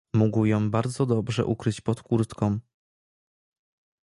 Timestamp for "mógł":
0.13-0.45